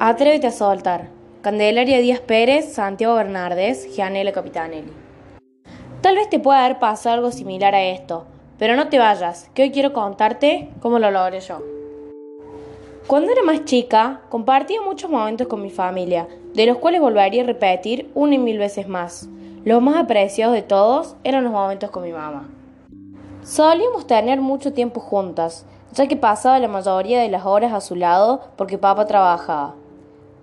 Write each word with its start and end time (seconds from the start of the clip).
Atrévete 0.00 0.46
a 0.46 0.52
soltar. 0.52 1.08
Candelaria 1.42 1.98
Díaz 1.98 2.20
Pérez, 2.20 2.72
Santiago 2.72 3.16
Bernardes, 3.16 3.92
Gianella 3.96 4.30
Capitanelli. 4.30 4.92
Tal 6.02 6.14
vez 6.14 6.30
te 6.30 6.38
pueda 6.38 6.64
haber 6.64 6.78
pasado 6.78 7.16
algo 7.16 7.32
similar 7.32 7.74
a 7.74 7.82
esto, 7.82 8.24
pero 8.60 8.76
no 8.76 8.90
te 8.90 9.00
vayas, 9.00 9.50
que 9.54 9.62
hoy 9.62 9.72
quiero 9.72 9.92
contarte 9.92 10.70
cómo 10.80 11.00
lo 11.00 11.10
logré 11.10 11.40
yo. 11.40 11.60
Cuando 13.08 13.32
era 13.32 13.42
más 13.42 13.64
chica, 13.64 14.20
compartía 14.28 14.80
muchos 14.82 15.10
momentos 15.10 15.48
con 15.48 15.62
mi 15.62 15.70
familia, 15.70 16.28
de 16.54 16.66
los 16.66 16.76
cuales 16.76 17.00
volvería 17.00 17.42
a 17.42 17.46
repetir 17.46 18.08
una 18.14 18.36
y 18.36 18.38
mil 18.38 18.58
veces 18.58 18.86
más. 18.86 19.28
Los 19.64 19.82
más 19.82 19.96
apreciados 19.96 20.54
de 20.54 20.62
todos 20.62 21.16
eran 21.24 21.42
los 21.42 21.52
momentos 21.52 21.90
con 21.90 22.04
mi 22.04 22.12
mamá. 22.12 22.48
Solíamos 23.42 24.06
tener 24.06 24.40
mucho 24.40 24.72
tiempo 24.72 25.00
juntas, 25.00 25.66
ya 25.92 26.06
que 26.06 26.14
pasaba 26.14 26.60
la 26.60 26.68
mayoría 26.68 27.20
de 27.20 27.30
las 27.30 27.44
horas 27.46 27.72
a 27.72 27.80
su 27.80 27.96
lado 27.96 28.42
porque 28.54 28.78
papá 28.78 29.04
trabajaba. 29.04 29.74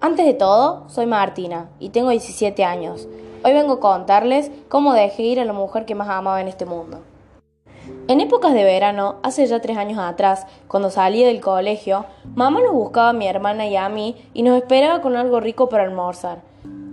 Antes 0.01 0.25
de 0.25 0.33
todo, 0.33 0.83
soy 0.89 1.05
Martina 1.05 1.69
y 1.79 1.89
tengo 1.89 2.09
17 2.09 2.63
años. 2.65 3.07
Hoy 3.43 3.53
vengo 3.53 3.73
a 3.73 3.79
contarles 3.79 4.51
cómo 4.67 4.93
dejé 4.93 5.23
ir 5.23 5.39
a 5.39 5.45
la 5.45 5.53
mujer 5.53 5.85
que 5.85 5.95
más 5.95 6.09
amaba 6.09 6.41
en 6.41 6.47
este 6.47 6.65
mundo. 6.65 6.99
En 8.07 8.19
épocas 8.19 8.53
de 8.53 8.63
verano, 8.63 9.15
hace 9.23 9.45
ya 9.47 9.61
tres 9.61 9.77
años 9.77 9.97
atrás, 9.99 10.47
cuando 10.67 10.89
salía 10.89 11.27
del 11.27 11.41
colegio, 11.41 12.05
mamá 12.35 12.59
nos 12.61 12.73
buscaba 12.73 13.09
a 13.09 13.13
mi 13.13 13.27
hermana 13.27 13.67
y 13.67 13.75
a 13.77 13.89
mí 13.89 14.15
y 14.33 14.43
nos 14.43 14.57
esperaba 14.57 15.01
con 15.01 15.15
algo 15.15 15.39
rico 15.39 15.69
para 15.69 15.83
almorzar. 15.83 16.41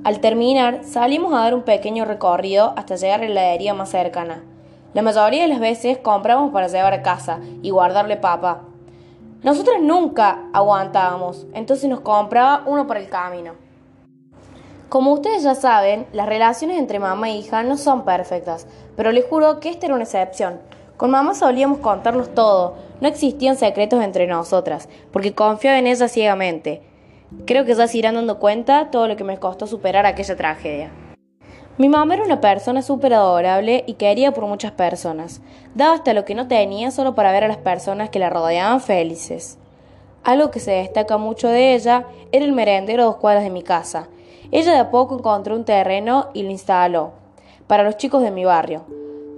Al 0.04 0.20
terminar, 0.20 0.84
salimos 0.84 1.32
a 1.32 1.38
dar 1.38 1.54
un 1.54 1.62
pequeño 1.62 2.04
recorrido 2.04 2.72
hasta 2.76 2.96
llegar 2.96 3.20
a 3.20 3.24
la 3.24 3.30
heladería 3.30 3.74
más 3.74 3.90
cercana. 3.90 4.42
La 4.94 5.02
mayoría 5.02 5.42
de 5.42 5.48
las 5.48 5.60
veces 5.60 5.98
compramos 5.98 6.52
para 6.52 6.68
llevar 6.68 6.92
a 6.92 7.02
casa 7.02 7.40
y 7.62 7.70
guardarle 7.70 8.16
papa. 8.16 8.62
Nosotras 9.42 9.78
nunca 9.80 10.44
aguantábamos, 10.52 11.46
entonces 11.52 11.90
nos 11.90 12.00
compraba 12.00 12.62
uno 12.64 12.86
para 12.86 13.00
el 13.00 13.08
camino. 13.08 13.54
Como 14.88 15.12
ustedes 15.12 15.42
ya 15.42 15.56
saben, 15.56 16.06
las 16.12 16.28
relaciones 16.28 16.78
entre 16.78 17.00
mamá 17.00 17.28
e 17.28 17.38
hija 17.38 17.64
no 17.64 17.76
son 17.76 18.04
perfectas, 18.04 18.68
pero 18.94 19.10
les 19.10 19.24
juro 19.24 19.58
que 19.58 19.68
esta 19.68 19.86
era 19.86 19.96
una 19.96 20.04
excepción. 20.04 20.60
Con 20.96 21.10
mamá 21.10 21.34
solíamos 21.34 21.78
contarnos 21.78 22.32
todo, 22.34 22.76
no 23.00 23.08
existían 23.08 23.56
secretos 23.56 24.00
entre 24.04 24.28
nosotras, 24.28 24.88
porque 25.10 25.34
confiaba 25.34 25.78
en 25.78 25.88
ella 25.88 26.06
ciegamente. 26.06 26.82
Creo 27.44 27.64
que 27.64 27.74
ya 27.74 27.88
se 27.88 27.98
irán 27.98 28.14
dando 28.14 28.38
cuenta 28.38 28.92
todo 28.92 29.08
lo 29.08 29.16
que 29.16 29.24
me 29.24 29.38
costó 29.38 29.66
superar 29.66 30.06
aquella 30.06 30.36
tragedia. 30.36 30.92
Mi 31.78 31.88
mamá 31.88 32.12
era 32.12 32.24
una 32.24 32.42
persona 32.42 32.82
súper 32.82 33.14
adorable 33.14 33.82
y 33.86 33.94
querida 33.94 34.32
por 34.32 34.44
muchas 34.44 34.72
personas. 34.72 35.40
Daba 35.74 35.94
hasta 35.94 36.12
lo 36.12 36.26
que 36.26 36.34
no 36.34 36.46
tenía 36.46 36.90
solo 36.90 37.14
para 37.14 37.32
ver 37.32 37.44
a 37.44 37.48
las 37.48 37.56
personas 37.56 38.10
que 38.10 38.18
la 38.18 38.28
rodeaban 38.28 38.82
felices. 38.82 39.56
Algo 40.22 40.50
que 40.50 40.60
se 40.60 40.72
destaca 40.72 41.16
mucho 41.16 41.48
de 41.48 41.74
ella 41.74 42.04
era 42.30 42.44
el 42.44 42.52
merendero 42.52 43.02
a 43.02 43.06
dos 43.06 43.16
cuadras 43.16 43.42
de 43.42 43.48
mi 43.48 43.62
casa. 43.62 44.08
Ella 44.50 44.72
de 44.72 44.80
a 44.80 44.90
poco 44.90 45.16
encontró 45.16 45.56
un 45.56 45.64
terreno 45.64 46.28
y 46.34 46.42
lo 46.42 46.50
instaló 46.50 47.12
para 47.66 47.84
los 47.84 47.96
chicos 47.96 48.22
de 48.22 48.30
mi 48.30 48.44
barrio. 48.44 48.84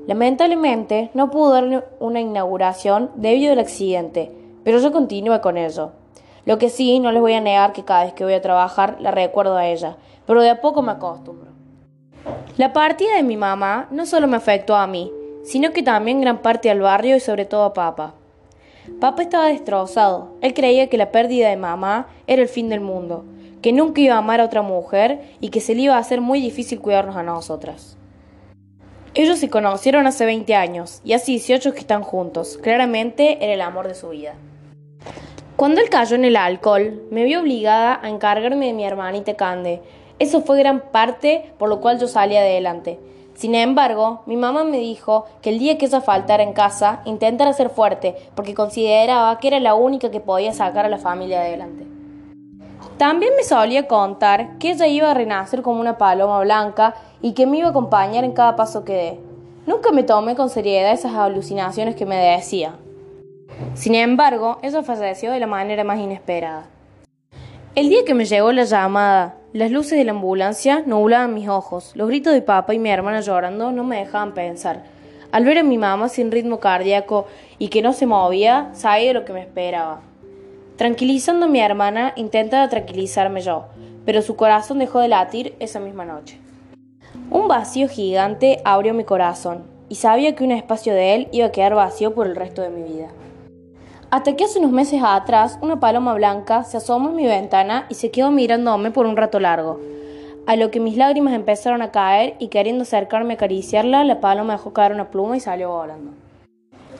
Lamentablemente 0.08 1.12
no 1.14 1.30
pudo 1.30 1.52
darle 1.52 1.84
una 2.00 2.20
inauguración 2.20 3.12
debido 3.14 3.52
al 3.52 3.60
accidente, 3.60 4.32
pero 4.64 4.80
yo 4.80 4.90
continué 4.90 5.40
con 5.40 5.56
ello. 5.56 5.92
Lo 6.46 6.58
que 6.58 6.68
sí, 6.68 6.98
no 6.98 7.12
les 7.12 7.22
voy 7.22 7.34
a 7.34 7.40
negar 7.40 7.72
que 7.72 7.84
cada 7.84 8.04
vez 8.04 8.12
que 8.12 8.24
voy 8.24 8.34
a 8.34 8.42
trabajar 8.42 8.96
la 8.98 9.12
recuerdo 9.12 9.56
a 9.56 9.68
ella, 9.68 9.96
pero 10.26 10.42
de 10.42 10.50
a 10.50 10.60
poco 10.60 10.82
me 10.82 10.90
acostumbro. 10.90 11.53
La 12.56 12.72
partida 12.72 13.16
de 13.16 13.22
mi 13.22 13.36
mamá 13.36 13.88
no 13.90 14.06
solo 14.06 14.26
me 14.26 14.36
afectó 14.36 14.76
a 14.76 14.86
mí, 14.86 15.10
sino 15.44 15.72
que 15.72 15.82
también 15.82 16.20
gran 16.20 16.38
parte 16.38 16.70
al 16.70 16.80
barrio 16.80 17.16
y 17.16 17.20
sobre 17.20 17.44
todo 17.44 17.64
a 17.64 17.74
papá. 17.74 18.14
Papá 19.00 19.22
estaba 19.22 19.46
destrozado. 19.46 20.34
Él 20.40 20.54
creía 20.54 20.88
que 20.88 20.98
la 20.98 21.10
pérdida 21.10 21.48
de 21.48 21.56
mamá 21.56 22.08
era 22.26 22.42
el 22.42 22.48
fin 22.48 22.68
del 22.68 22.80
mundo, 22.80 23.24
que 23.62 23.72
nunca 23.72 24.00
iba 24.00 24.14
a 24.14 24.18
amar 24.18 24.40
a 24.40 24.44
otra 24.44 24.62
mujer 24.62 25.36
y 25.40 25.48
que 25.48 25.60
se 25.60 25.74
le 25.74 25.82
iba 25.82 25.96
a 25.96 25.98
hacer 25.98 26.20
muy 26.20 26.40
difícil 26.40 26.80
cuidarnos 26.80 27.16
a 27.16 27.22
nosotras. 27.22 27.96
Ellos 29.14 29.38
se 29.38 29.48
conocieron 29.48 30.06
hace 30.06 30.24
20 30.26 30.54
años 30.54 31.00
y 31.04 31.12
hace 31.12 31.32
18 31.32 31.72
que 31.72 31.78
están 31.78 32.02
juntos. 32.02 32.58
Claramente 32.62 33.44
era 33.44 33.54
el 33.54 33.60
amor 33.60 33.88
de 33.88 33.94
su 33.94 34.08
vida. 34.08 34.34
Cuando 35.56 35.80
él 35.80 35.88
cayó 35.88 36.16
en 36.16 36.24
el 36.24 36.36
alcohol, 36.36 37.02
me 37.10 37.22
vi 37.22 37.36
obligada 37.36 38.00
a 38.02 38.08
encargarme 38.08 38.66
de 38.66 38.72
mi 38.72 38.84
hermanita 38.84 39.34
Cande, 39.34 39.82
eso 40.18 40.42
fue 40.42 40.58
gran 40.58 40.80
parte 40.80 41.52
por 41.58 41.68
lo 41.68 41.80
cual 41.80 42.00
yo 42.00 42.08
salí 42.08 42.36
adelante. 42.36 42.98
Sin 43.34 43.54
embargo, 43.54 44.22
mi 44.26 44.36
mamá 44.36 44.64
me 44.64 44.78
dijo 44.78 45.26
que 45.42 45.50
el 45.50 45.60
día 45.60 45.78
que 45.78 45.86
ella 45.86 46.00
faltara 46.00 46.42
en 46.42 46.54
casa, 46.54 47.02
intentara 47.04 47.52
ser 47.52 47.70
fuerte, 47.70 48.16
porque 48.34 48.54
consideraba 48.54 49.38
que 49.38 49.46
era 49.46 49.60
la 49.60 49.74
única 49.74 50.10
que 50.10 50.20
podía 50.20 50.52
sacar 50.52 50.86
a 50.86 50.88
la 50.88 50.98
familia 50.98 51.40
adelante. 51.40 51.84
También 52.96 53.32
me 53.36 53.44
solía 53.44 53.86
contar 53.86 54.58
que 54.58 54.70
ella 54.70 54.88
iba 54.88 55.10
a 55.10 55.14
renacer 55.14 55.62
como 55.62 55.80
una 55.80 55.98
paloma 55.98 56.40
blanca 56.40 56.94
y 57.22 57.32
que 57.32 57.46
me 57.46 57.58
iba 57.58 57.68
a 57.68 57.70
acompañar 57.70 58.24
en 58.24 58.32
cada 58.32 58.56
paso 58.56 58.84
que 58.84 58.92
dé. 58.92 59.20
Nunca 59.66 59.92
me 59.92 60.02
tomé 60.02 60.34
con 60.34 60.50
seriedad 60.50 60.92
esas 60.92 61.14
alucinaciones 61.14 61.96
que 61.96 62.06
me 62.06 62.16
decía. 62.16 62.74
Sin 63.74 63.94
embargo, 63.94 64.58
ella 64.62 64.82
falleció 64.82 65.32
de 65.32 65.40
la 65.40 65.46
manera 65.46 65.84
más 65.84 65.98
inesperada. 65.98 66.66
El 67.74 67.88
día 67.88 68.04
que 68.04 68.14
me 68.14 68.24
llegó 68.24 68.52
la 68.52 68.64
llamada, 68.64 69.36
las 69.52 69.70
luces 69.70 69.98
de 69.98 70.04
la 70.04 70.12
ambulancia 70.12 70.82
nublaban 70.86 71.34
mis 71.34 71.48
ojos, 71.48 71.92
los 71.94 72.08
gritos 72.08 72.32
de 72.32 72.42
papá 72.42 72.74
y 72.74 72.78
mi 72.78 72.90
hermana 72.90 73.20
llorando 73.20 73.72
no 73.72 73.82
me 73.84 73.98
dejaban 73.98 74.34
pensar. 74.34 74.84
Al 75.32 75.44
ver 75.44 75.58
a 75.58 75.64
mi 75.64 75.78
mamá 75.78 76.08
sin 76.08 76.30
ritmo 76.30 76.60
cardíaco 76.60 77.26
y 77.58 77.68
que 77.68 77.82
no 77.82 77.92
se 77.92 78.06
movía, 78.06 78.70
sabía 78.74 79.12
lo 79.12 79.24
que 79.24 79.32
me 79.32 79.40
esperaba. 79.40 80.02
Tranquilizando 80.76 81.46
a 81.46 81.48
mi 81.48 81.60
hermana, 81.60 82.12
intentaba 82.14 82.68
tranquilizarme 82.68 83.40
yo, 83.40 83.66
pero 84.04 84.22
su 84.22 84.36
corazón 84.36 84.78
dejó 84.78 85.00
de 85.00 85.08
latir 85.08 85.56
esa 85.58 85.80
misma 85.80 86.04
noche. 86.04 86.38
Un 87.30 87.48
vacío 87.48 87.88
gigante 87.88 88.60
abrió 88.64 88.94
mi 88.94 89.04
corazón, 89.04 89.64
y 89.88 89.96
sabía 89.96 90.34
que 90.34 90.44
un 90.44 90.52
espacio 90.52 90.94
de 90.94 91.14
él 91.14 91.28
iba 91.32 91.46
a 91.46 91.52
quedar 91.52 91.74
vacío 91.74 92.14
por 92.14 92.26
el 92.26 92.36
resto 92.36 92.62
de 92.62 92.70
mi 92.70 92.82
vida. 92.82 93.08
Hasta 94.10 94.36
que 94.36 94.44
hace 94.44 94.58
unos 94.58 94.72
meses 94.72 95.00
atrás 95.04 95.58
una 95.60 95.80
paloma 95.80 96.14
blanca 96.14 96.64
se 96.64 96.76
asomó 96.76 97.10
en 97.10 97.16
mi 97.16 97.26
ventana 97.26 97.86
y 97.88 97.94
se 97.94 98.10
quedó 98.10 98.30
mirándome 98.30 98.90
por 98.90 99.06
un 99.06 99.16
rato 99.16 99.40
largo. 99.40 99.80
A 100.46 100.56
lo 100.56 100.70
que 100.70 100.78
mis 100.78 100.96
lágrimas 100.96 101.34
empezaron 101.34 101.80
a 101.80 101.90
caer 101.90 102.34
y 102.38 102.48
queriendo 102.48 102.82
acercarme 102.82 103.32
a 103.32 103.36
acariciarla, 103.36 104.04
la 104.04 104.20
paloma 104.20 104.54
dejó 104.54 104.72
caer 104.72 104.92
una 104.92 105.10
pluma 105.10 105.36
y 105.36 105.40
salió 105.40 105.70
volando. 105.70 106.12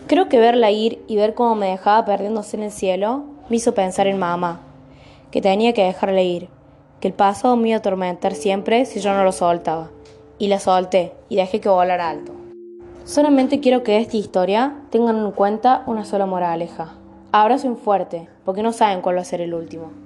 Creo 0.06 0.28
que 0.28 0.38
verla 0.38 0.70
ir 0.70 1.02
y 1.06 1.16
ver 1.16 1.34
cómo 1.34 1.54
me 1.54 1.68
dejaba 1.68 2.04
perdiéndose 2.04 2.56
en 2.56 2.64
el 2.64 2.72
cielo 2.72 3.24
me 3.48 3.56
hizo 3.56 3.74
pensar 3.74 4.06
en 4.06 4.18
mamá, 4.18 4.60
que 5.30 5.42
tenía 5.42 5.74
que 5.74 5.84
dejarle 5.84 6.24
ir, 6.24 6.48
que 7.00 7.08
el 7.08 7.14
pasado 7.14 7.56
me 7.56 7.68
iba 7.68 7.76
a 7.76 7.78
atormentar 7.78 8.34
siempre 8.34 8.86
si 8.86 9.00
yo 9.00 9.12
no 9.12 9.24
lo 9.24 9.32
soltaba. 9.32 9.90
Y 10.38 10.48
la 10.48 10.58
solté 10.58 11.12
y 11.28 11.36
dejé 11.36 11.60
que 11.60 11.68
volara 11.68 12.08
alto. 12.08 12.43
Solamente 13.04 13.60
quiero 13.60 13.82
que 13.82 13.98
esta 13.98 14.16
historia 14.16 14.76
tengan 14.88 15.18
en 15.18 15.30
cuenta 15.32 15.82
una 15.86 16.06
sola 16.06 16.24
moraleja. 16.24 16.94
Abrazo 17.32 17.76
fuerte, 17.76 18.28
porque 18.46 18.62
no 18.62 18.72
saben 18.72 19.02
cuál 19.02 19.16
va 19.16 19.20
a 19.20 19.24
ser 19.24 19.42
el 19.42 19.52
último. 19.52 20.03